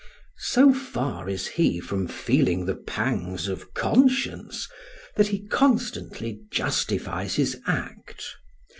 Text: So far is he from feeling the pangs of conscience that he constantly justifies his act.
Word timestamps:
So 0.39 0.73
far 0.73 1.29
is 1.29 1.45
he 1.45 1.79
from 1.79 2.07
feeling 2.07 2.65
the 2.65 2.73
pangs 2.73 3.47
of 3.47 3.75
conscience 3.75 4.67
that 5.15 5.27
he 5.27 5.45
constantly 5.45 6.39
justifies 6.49 7.35
his 7.35 7.61
act. 7.67 8.23